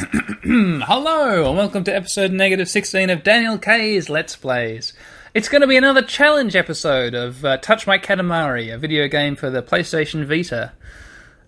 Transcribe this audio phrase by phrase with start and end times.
[0.44, 4.94] Hello, and welcome to episode negative 16 of Daniel K's Let's Plays.
[5.34, 9.36] It's going to be another challenge episode of uh, Touch My Katamari, a video game
[9.36, 10.72] for the PlayStation Vita.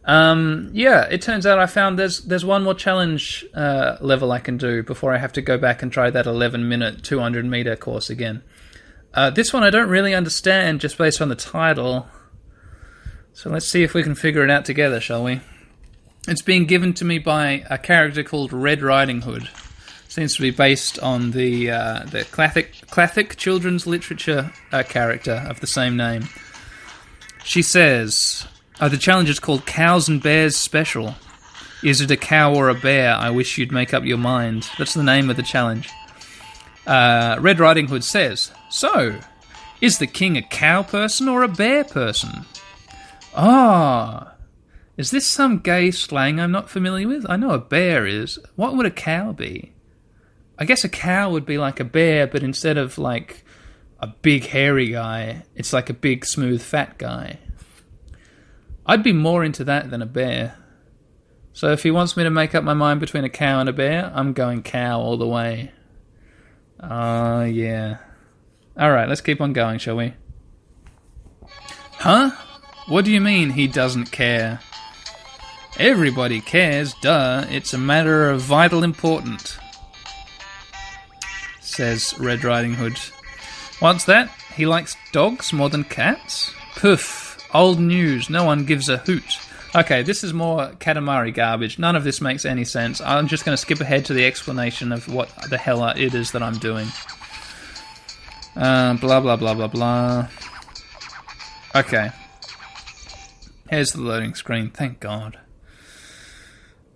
[0.05, 4.39] Um, yeah, it turns out I found there's there's one more challenge uh, level I
[4.39, 7.75] can do before I have to go back and try that 11 minute 200 meter
[7.75, 8.43] course again.
[9.15, 12.07] Uh, this one I don't really understand just based on the title.
[13.33, 15.41] So let's see if we can figure it out together, shall we?
[16.29, 19.49] It's being given to me by a character called Red Riding Hood.
[20.09, 25.59] Seems to be based on the uh, the classic classic children's literature uh, character of
[25.61, 26.29] the same name.
[27.43, 28.47] She says,
[28.81, 31.17] oh, "The challenge is called Cows and Bears Special.
[31.83, 33.15] Is it a cow or a bear?
[33.15, 35.89] I wish you'd make up your mind." That's the name of the challenge.
[36.87, 39.19] Uh, Red Riding Hood says, "So,
[39.81, 42.45] is the king a cow person or a bear person?"
[43.35, 44.32] Ah.
[44.97, 47.25] Is this some gay slang I'm not familiar with?
[47.29, 48.39] I know a bear is.
[48.57, 49.73] What would a cow be?
[50.59, 53.45] I guess a cow would be like a bear, but instead of like
[54.01, 57.39] a big hairy guy, it's like a big smooth fat guy.
[58.85, 60.59] I'd be more into that than a bear.
[61.55, 63.73] So if he wants me to make up my mind between a cow and a
[63.73, 65.73] bear, I'm going cow all the way.
[66.81, 67.99] Ah, uh, yeah.
[68.79, 70.15] Alright, let's keep on going, shall we?
[71.93, 72.33] Huh?
[72.89, 74.61] What do you mean he doesn't care?
[75.79, 77.47] Everybody cares, duh.
[77.49, 79.59] It's a matter of vital importance,
[81.61, 82.99] says Red Riding Hood.
[83.81, 84.31] What's that?
[84.55, 86.53] He likes dogs more than cats?
[86.77, 87.39] Poof.
[87.55, 88.29] Old news.
[88.29, 89.39] No one gives a hoot.
[89.75, 91.79] Okay, this is more Katamari garbage.
[91.79, 93.01] None of this makes any sense.
[93.01, 96.33] I'm just going to skip ahead to the explanation of what the hell it is
[96.33, 96.89] that I'm doing.
[98.55, 100.29] Uh, blah, blah, blah, blah, blah.
[101.75, 102.11] Okay.
[103.71, 104.69] Here's the loading screen.
[104.69, 105.39] Thank God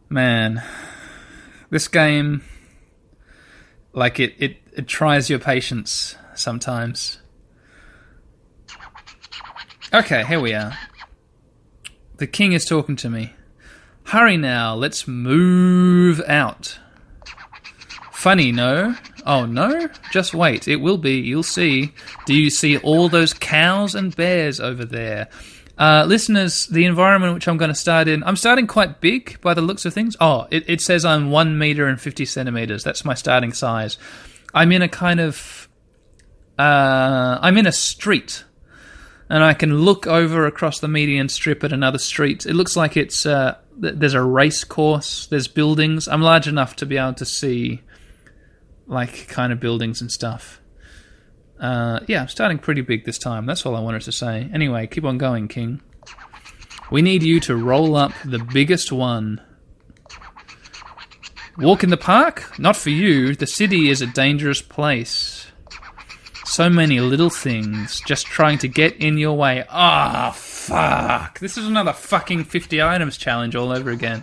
[0.08, 0.62] man,
[1.70, 2.42] this game,
[3.92, 7.18] like it, it, it tries your patience sometimes.
[9.92, 10.76] Okay, here we are.
[12.18, 13.32] The king is talking to me.
[14.04, 16.78] Hurry now, let's move out.
[18.12, 18.96] Funny, no?
[19.24, 19.88] Oh, no?
[20.12, 21.92] Just wait, it will be, you'll see.
[22.26, 25.28] Do you see all those cows and bears over there?
[25.78, 29.52] Uh, listeners, the environment which I'm going to start in, I'm starting quite big by
[29.52, 30.16] the looks of things.
[30.20, 32.82] Oh, it, it says I'm 1 meter and 50 centimeters.
[32.82, 33.98] That's my starting size.
[34.54, 35.68] I'm in a kind of.
[36.58, 38.44] Uh, I'm in a street.
[39.28, 42.46] And I can look over across the median strip at another street.
[42.46, 43.26] It looks like it's.
[43.26, 46.08] Uh, there's a race course, there's buildings.
[46.08, 47.82] I'm large enough to be able to see,
[48.86, 50.60] like, kind of buildings and stuff.
[51.60, 53.46] Uh, yeah, starting pretty big this time.
[53.46, 54.48] That's all I wanted to say.
[54.52, 55.80] Anyway, keep on going, King.
[56.90, 59.40] We need you to roll up the biggest one.
[61.58, 62.58] Walk in the park?
[62.58, 63.34] Not for you.
[63.34, 65.46] The city is a dangerous place.
[66.44, 69.64] So many little things just trying to get in your way.
[69.68, 71.38] Ah, oh, fuck.
[71.40, 74.22] This is another fucking 50 items challenge all over again.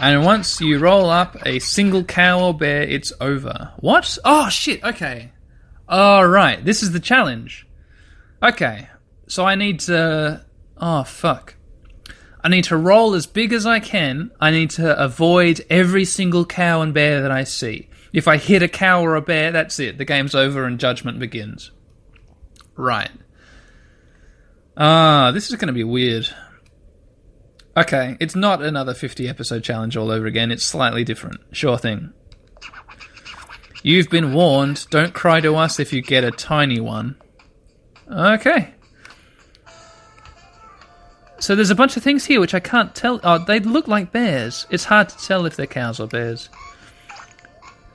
[0.00, 3.74] And once you roll up a single cow or bear, it's over.
[3.80, 4.16] What?
[4.24, 5.32] Oh, shit, okay.
[5.90, 7.66] Alright, this is the challenge.
[8.42, 8.88] Okay,
[9.26, 10.42] so I need to.
[10.78, 11.54] Oh, fuck.
[12.42, 14.30] I need to roll as big as I can.
[14.40, 17.90] I need to avoid every single cow and bear that I see.
[18.14, 19.98] If I hit a cow or a bear, that's it.
[19.98, 21.72] The game's over and judgment begins.
[22.74, 23.10] Right.
[24.78, 26.34] Ah, this is going to be weird.
[27.80, 30.50] Okay, it's not another 50 episode challenge all over again.
[30.50, 31.40] It's slightly different.
[31.52, 32.12] Sure thing.
[33.82, 34.86] You've been warned.
[34.90, 37.16] Don't cry to us if you get a tiny one.
[38.12, 38.74] Okay.
[41.38, 43.18] So there's a bunch of things here which I can't tell.
[43.24, 44.66] Oh, they look like bears.
[44.68, 46.50] It's hard to tell if they're cows or bears.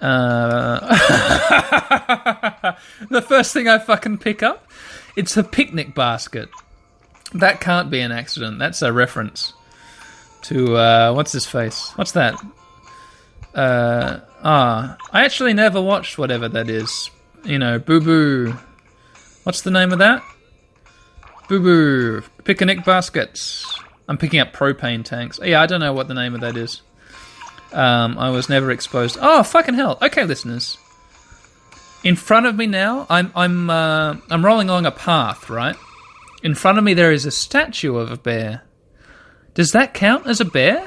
[0.01, 0.79] Uh,
[3.12, 4.68] the first thing I fucking pick up,
[5.16, 6.50] it's a picnic basket.
[7.35, 8.57] That can't be an accident.
[8.57, 9.53] That's a reference
[10.47, 11.92] to uh, what's his face?
[11.95, 12.36] What's that?
[13.53, 17.09] Uh, ah, I actually never watched whatever that is.
[17.44, 18.56] You know, Boo Boo.
[19.44, 20.24] What's the name of that?
[21.47, 23.65] Boo Boo picnic baskets.
[24.07, 25.39] I'm picking up propane tanks.
[25.44, 26.81] Yeah, I don't know what the name of that is.
[27.74, 29.18] Um, I was never exposed.
[29.19, 29.97] Oh, fucking hell!
[30.01, 30.77] Okay, listeners.
[32.03, 35.75] In front of me now, I'm I'm uh, I'm rolling along a path, right?
[36.44, 38.62] In front of me, there is a statue of a bear.
[39.56, 40.86] Does that count as a bear?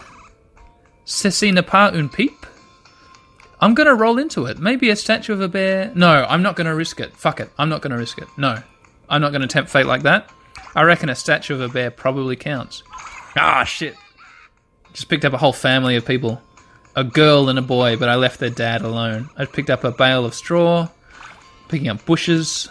[1.05, 2.47] Ceci ne pas un peep?
[3.61, 4.59] I'm gonna roll into it.
[4.59, 5.91] Maybe a statue of a bear.
[5.94, 7.17] No, I'm not gonna risk it.
[7.17, 7.50] Fuck it.
[7.59, 8.29] I'm not gonna risk it.
[8.37, 8.62] No.
[9.09, 10.31] I'm not gonna tempt fate like that.
[10.76, 12.82] I reckon a statue of a bear probably counts.
[13.37, 13.97] Ah, shit.
[14.93, 16.43] Just picked up a whole family of people.
[16.94, 19.31] A girl and a boy, but I left their dad alone.
[19.37, 20.88] I picked up a bale of straw,
[21.69, 22.69] picking up bushes.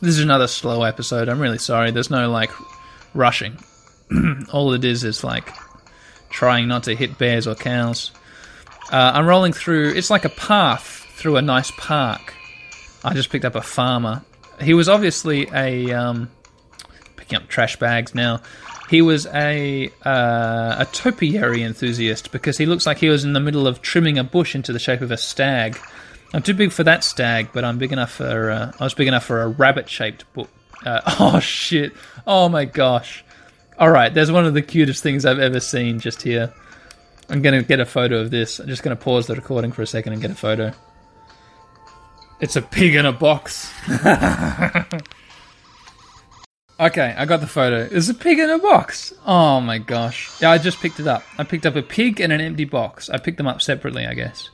[0.00, 1.28] This is another slow episode.
[1.28, 1.90] I'm really sorry.
[1.90, 2.50] There's no like
[3.14, 3.56] rushing.
[4.52, 5.52] All it is is like
[6.30, 8.10] trying not to hit bears or cows.
[8.90, 9.92] Uh, I'm rolling through.
[9.92, 12.34] It's like a path through a nice park.
[13.02, 14.22] I just picked up a farmer.
[14.60, 16.30] He was obviously a um,
[17.16, 18.40] picking up trash bags now.
[18.90, 23.40] He was a uh, a topiary enthusiast because he looks like he was in the
[23.40, 25.78] middle of trimming a bush into the shape of a stag.
[26.34, 29.08] I'm too big for that stag, but I'm big enough for uh, I was big
[29.08, 30.50] enough for a rabbit-shaped book.
[30.84, 31.92] Uh, oh shit!
[32.26, 33.24] Oh my gosh!
[33.78, 36.52] All right, there's one of the cutest things I've ever seen just here.
[37.28, 38.60] I'm gonna get a photo of this.
[38.60, 40.72] I'm just gonna pause the recording for a second and get a photo.
[42.40, 43.72] It's a pig in a box.
[46.78, 47.88] okay, I got the photo.
[47.90, 49.12] It's a pig in a box.
[49.26, 50.30] Oh my gosh.
[50.40, 51.24] Yeah, I just picked it up.
[51.38, 53.10] I picked up a pig and an empty box.
[53.10, 54.50] I picked them up separately, I guess.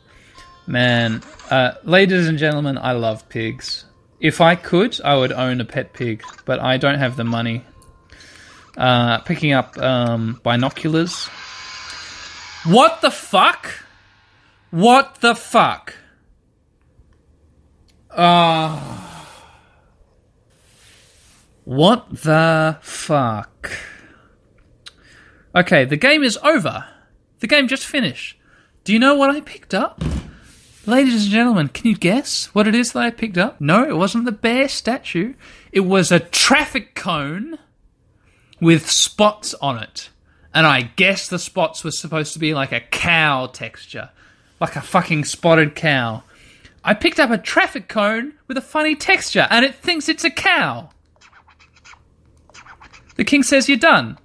[0.66, 3.84] Man, uh, ladies and gentlemen, I love pigs.
[4.20, 7.64] If I could, I would own a pet pig, but I don't have the money.
[8.76, 11.28] Uh, picking up um, binoculars.
[12.64, 13.70] What the fuck?
[14.70, 15.94] What the fuck?
[18.10, 18.78] Uh,
[21.64, 23.70] what the fuck?
[25.54, 26.86] Okay, the game is over.
[27.40, 28.38] The game just finished.
[28.84, 30.02] Do you know what I picked up?
[30.86, 33.60] Ladies and gentlemen, can you guess what it is that I picked up?
[33.60, 35.34] No, it wasn't the bear statue.
[35.72, 37.58] It was a traffic cone
[38.60, 40.10] with spots on it.
[40.52, 44.10] And I guess the spots were supposed to be like a cow texture.
[44.60, 46.22] Like a fucking spotted cow.
[46.82, 50.30] I picked up a traffic cone with a funny texture and it thinks it's a
[50.30, 50.90] cow.
[53.16, 54.18] The king says you're done.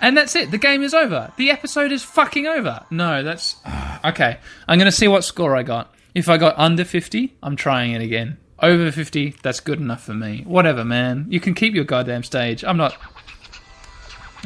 [0.00, 0.50] And that's it.
[0.50, 1.32] The game is over.
[1.36, 2.84] The episode is fucking over.
[2.90, 3.56] No, that's.
[4.04, 4.38] Okay.
[4.66, 5.94] I'm going to see what score I got.
[6.12, 8.36] If I got under 50, I'm trying it again.
[8.58, 10.42] Over 50, that's good enough for me.
[10.44, 11.26] Whatever, man.
[11.28, 12.64] You can keep your goddamn stage.
[12.64, 12.96] I'm not.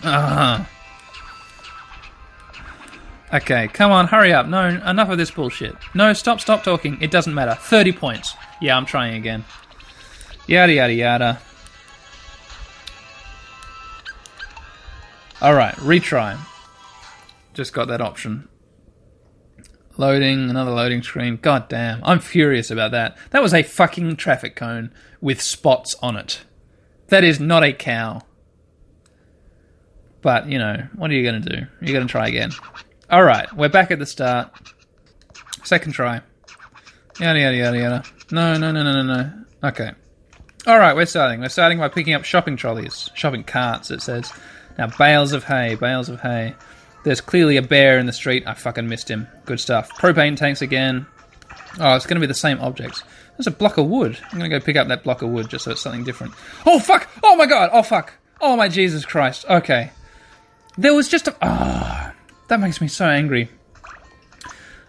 [0.06, 0.64] Uh-huh.
[3.34, 4.46] Okay, come on, hurry up.
[4.46, 5.74] No, enough of this bullshit.
[5.94, 6.96] No, stop, stop talking.
[7.02, 7.54] It doesn't matter.
[7.54, 8.34] 30 points.
[8.60, 9.44] Yeah, I'm trying again.
[10.46, 11.40] Yada, yada, yada.
[15.42, 16.38] Alright, retry.
[17.52, 18.48] Just got that option.
[19.96, 21.36] Loading, another loading screen.
[21.36, 23.18] God damn, I'm furious about that.
[23.30, 26.42] That was a fucking traffic cone with spots on it.
[27.08, 28.22] That is not a cow.
[30.26, 31.66] But, you know, what are you going to do?
[31.80, 32.50] You're going to try again.
[33.08, 34.50] Alright, we're back at the start.
[35.62, 36.20] Second try.
[37.20, 38.04] Yada, yada, yada, yada.
[38.32, 39.32] No, no, no, no, no, no.
[39.62, 39.92] Okay.
[40.66, 41.42] Alright, we're starting.
[41.42, 43.08] We're starting by picking up shopping trolleys.
[43.14, 44.32] Shopping carts, it says.
[44.76, 46.56] Now, bales of hay, bales of hay.
[47.04, 48.42] There's clearly a bear in the street.
[48.48, 49.28] I fucking missed him.
[49.44, 49.90] Good stuff.
[49.90, 51.06] Propane tanks again.
[51.78, 53.04] Oh, it's going to be the same objects.
[53.36, 54.18] There's a block of wood.
[54.24, 56.34] I'm going to go pick up that block of wood just so it's something different.
[56.66, 57.08] Oh, fuck!
[57.22, 57.70] Oh, my God!
[57.72, 58.14] Oh, fuck!
[58.40, 59.44] Oh, my Jesus Christ.
[59.48, 59.92] Okay.
[60.78, 61.36] There was just a.
[61.42, 63.48] Ah, oh, that makes me so angry.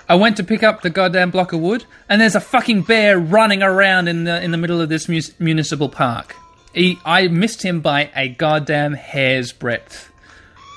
[0.10, 3.20] I went to pick up the goddamn block of wood, and there's a fucking bear
[3.20, 6.36] running around in the in the middle of this mu- municipal park.
[6.74, 10.12] He, I missed him by a goddamn hair's breadth.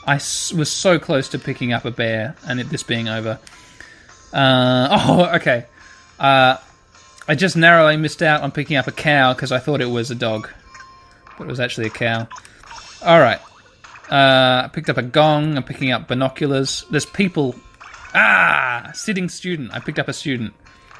[0.07, 3.39] I s- was so close to picking up a bear, and it, this being over.
[4.33, 5.67] Uh, oh, okay.
[6.19, 6.57] Uh,
[7.29, 10.11] I just narrowly missed out on picking up a cow because I thought it was
[10.11, 10.49] a dog,
[11.39, 12.27] but it was actually a cow.
[13.05, 13.41] All right.
[14.11, 15.57] Uh, I picked up a gong.
[15.57, 16.85] I'm picking up binoculars.
[16.91, 17.55] There's people.
[18.15, 19.73] Ah, sitting student.
[19.73, 20.53] I picked up a student.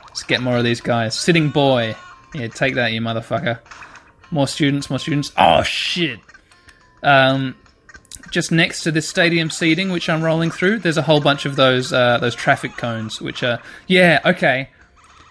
[0.07, 1.19] Let's get more of these guys.
[1.19, 1.97] Sitting boy.
[2.35, 3.59] Yeah, take that, you motherfucker.
[4.31, 5.33] More students, more students.
[5.37, 6.21] Oh shit.
[7.03, 7.57] Um,
[8.31, 11.57] just next to this stadium seating, which I'm rolling through, there's a whole bunch of
[11.57, 14.69] those uh, those traffic cones, which are yeah okay.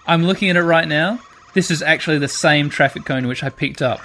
[0.06, 1.20] I'm looking at it right now.
[1.54, 4.02] This is actually the same traffic cone which I picked up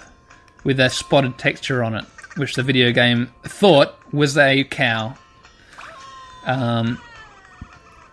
[0.63, 2.05] with a spotted texture on it,
[2.37, 5.15] which the video game thought was a cow.
[6.47, 7.01] Um,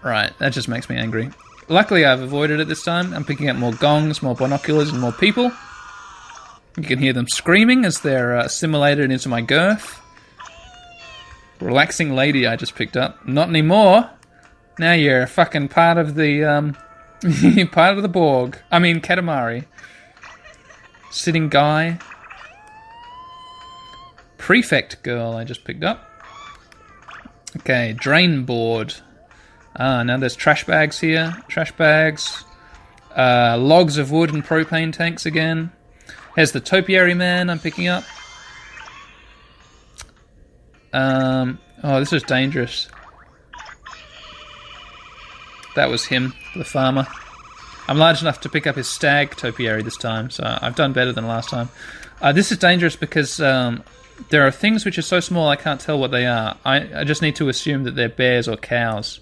[0.03, 1.31] right, that just makes me angry.
[1.67, 3.13] Luckily, I've avoided it this time.
[3.13, 5.51] I'm picking up more gongs, more binoculars, and more people.
[6.77, 9.99] You can hear them screaming as they're uh, assimilated into my girth.
[11.59, 13.27] Relaxing lady I just picked up.
[13.27, 14.09] Not anymore.
[14.79, 16.77] Now you're a fucking part of the, um,
[17.71, 18.57] part of the Borg.
[18.71, 19.65] I mean, Katamari.
[21.11, 21.99] Sitting guy.
[24.41, 26.09] Prefect girl I just picked up.
[27.57, 28.95] Okay, drain board.
[29.75, 31.37] Ah, now there's trash bags here.
[31.47, 32.43] Trash bags.
[33.15, 35.71] Uh, logs of wood and propane tanks again.
[36.35, 38.03] Here's the topiary man I'm picking up.
[40.91, 42.89] Um, oh, this is dangerous.
[45.75, 47.05] That was him, the farmer.
[47.87, 51.11] I'm large enough to pick up his stag topiary this time, so I've done better
[51.11, 51.69] than last time.
[52.19, 53.83] Uh, this is dangerous because um,
[54.29, 56.57] there are things which are so small I can't tell what they are.
[56.65, 59.19] I, I just need to assume that they're bears or cows.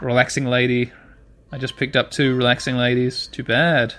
[0.00, 0.92] Relaxing lady.
[1.52, 3.28] I just picked up two relaxing ladies.
[3.28, 3.94] Too bad.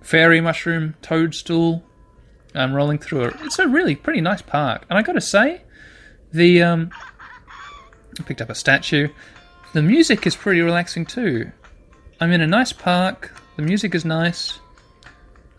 [0.00, 1.84] Fairy mushroom, toadstool.
[2.54, 3.34] I'm rolling through it.
[3.40, 4.84] It's a really pretty nice park.
[4.88, 5.62] And I gotta say,
[6.32, 6.90] the um,
[8.18, 9.08] I picked up a statue.
[9.72, 11.50] The music is pretty relaxing too.
[12.20, 13.34] I'm in a nice park.
[13.56, 14.58] The music is nice.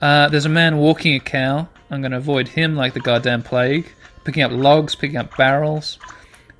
[0.01, 1.67] Uh, there's a man walking a cow.
[1.89, 3.91] I'm going to avoid him like the goddamn plague.
[4.23, 5.97] Picking up logs, picking up barrels.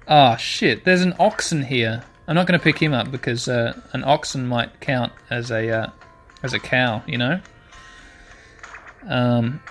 [0.08, 0.86] Ah, oh, shit.
[0.86, 2.04] There's an oxen here.
[2.28, 5.70] I'm not going to pick him up because uh, an oxen might count as a
[5.70, 5.90] uh,
[6.44, 7.40] as a cow, you know.
[9.08, 9.62] Um.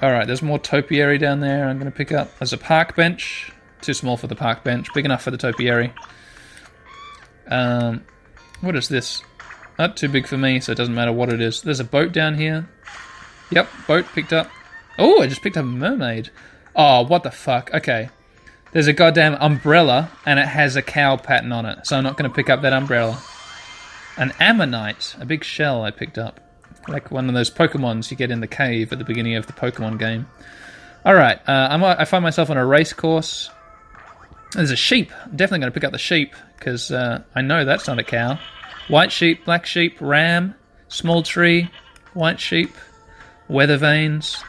[0.00, 0.26] All right.
[0.26, 1.68] There's more topiary down there.
[1.68, 2.38] I'm going to pick up.
[2.38, 3.52] There's a park bench.
[3.80, 4.92] Too small for the park bench.
[4.94, 5.92] Big enough for the topiary.
[7.48, 8.04] Um.
[8.60, 9.22] What is this?
[9.78, 11.62] Not too big for me, so it doesn't matter what it is.
[11.62, 12.68] There's a boat down here.
[13.50, 14.50] Yep, boat picked up.
[14.98, 16.30] Oh, I just picked up a mermaid.
[16.74, 17.70] Oh, what the fuck?
[17.72, 18.10] Okay.
[18.72, 22.18] There's a goddamn umbrella, and it has a cow pattern on it, so I'm not
[22.18, 23.18] going to pick up that umbrella.
[24.18, 26.40] An ammonite, a big shell I picked up.
[26.86, 29.52] Like one of those Pokemons you get in the cave at the beginning of the
[29.54, 30.26] Pokemon game.
[31.06, 33.50] Alright, uh, I'm, find myself on a race course.
[34.52, 35.12] There's a sheep.
[35.24, 38.04] I'm definitely going to pick up the sheep, because uh, I know that's not a
[38.04, 38.38] cow.
[38.88, 40.54] White sheep, black sheep, ram,
[40.88, 41.70] small tree,
[42.12, 42.74] white sheep,
[43.48, 44.42] weather vanes,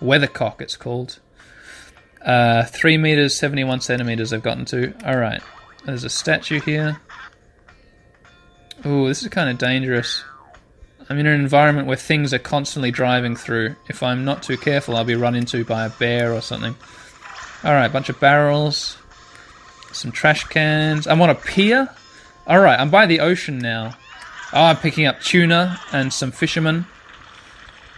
[0.00, 1.18] weathercock it's called.
[2.22, 4.94] Uh, 3 meters, 71 centimeters I've gotten to.
[5.04, 5.42] Alright,
[5.84, 7.00] there's a statue here.
[8.86, 10.24] Ooh, this is kind of dangerous.
[11.08, 13.76] I'm in an environment where things are constantly driving through.
[13.88, 16.74] If I'm not too careful, I'll be run into by a bear or something.
[17.62, 18.96] Alright, a bunch of barrels.
[19.92, 21.06] Some trash cans.
[21.06, 21.88] I'm on a pier.
[22.46, 23.96] Alright, I'm by the ocean now.
[24.52, 26.86] Oh, I'm picking up tuna and some fishermen.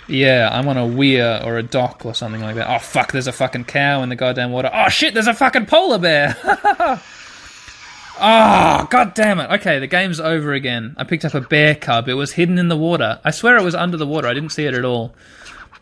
[0.08, 2.68] Yeah, I'm on a weir or a dock or something like that.
[2.68, 4.70] Oh, fuck, there's a fucking cow in the goddamn water.
[4.72, 6.36] Oh, shit, there's a fucking polar bear!
[6.44, 7.00] oh,
[8.88, 9.50] god damn it.
[9.50, 10.94] Okay, the game's over again.
[10.96, 12.08] I picked up a bear cub.
[12.08, 13.20] It was hidden in the water.
[13.24, 14.28] I swear it was under the water.
[14.28, 15.12] I didn't see it at all.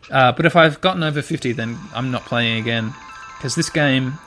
[0.09, 2.95] Uh, but if I've gotten over 50, then I'm not playing again.
[3.37, 4.17] Because this game.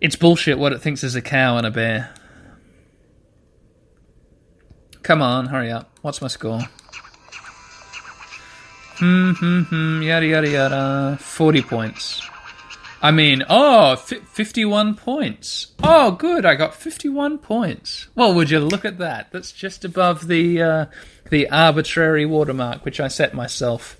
[0.00, 2.14] It's bullshit what it thinks is a cow and a bear.
[5.02, 5.90] Come on, hurry up.
[6.02, 6.60] What's my score?
[9.00, 11.18] Hmm, hmm, hmm, yada, yada, yada.
[11.20, 12.22] 40 points.
[13.02, 15.68] I mean, oh, f- 51 points.
[15.82, 18.08] Oh, good, I got 51 points.
[18.14, 19.32] Well, would you look at that?
[19.32, 20.86] That's just above the, uh,
[21.30, 23.98] the arbitrary watermark, which I set myself.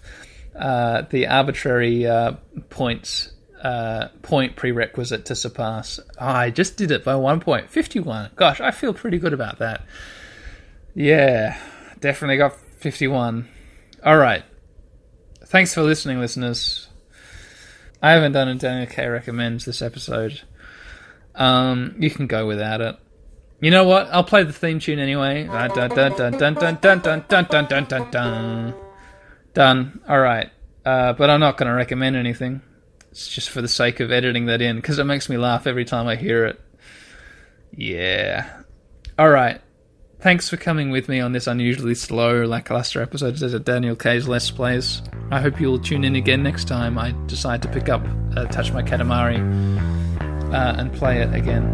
[0.54, 2.32] Uh, the arbitrary uh,
[2.68, 3.30] points
[3.62, 5.98] uh, point prerequisite to surpass.
[6.18, 7.70] Oh, I just did it by one point.
[7.70, 8.32] 51.
[8.36, 9.86] Gosh, I feel pretty good about that.
[10.94, 11.58] Yeah,
[12.00, 13.48] definitely got 51.
[14.04, 14.44] All right.
[15.50, 16.88] Thanks for listening, listeners.
[18.00, 20.42] I haven't done a Daniel K recommends this episode.
[21.34, 22.96] Um, you can go without it.
[23.60, 24.06] You know what?
[24.12, 25.48] I'll play the theme tune anyway.
[29.52, 30.00] Done.
[30.08, 30.52] All right.
[30.86, 32.62] Uh, but I'm not going to recommend anything.
[33.10, 35.84] It's just for the sake of editing that in because it makes me laugh every
[35.84, 36.60] time I hear it.
[37.72, 38.48] Yeah.
[39.18, 39.60] All right.
[40.20, 44.50] Thanks for coming with me on this unusually slow, lackluster episode of Daniel K's Let's
[44.50, 45.00] Plays.
[45.30, 48.02] I hope you'll tune in again next time I decide to pick up
[48.36, 49.38] uh, Touch My Katamari
[50.52, 51.64] uh, and play it again.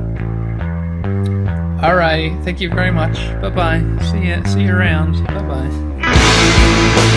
[1.81, 3.17] Alrighty, thank you very much.
[3.43, 3.99] Bye bye.
[4.13, 4.45] See you.
[4.47, 5.25] See you around.
[5.27, 7.13] Bye bye.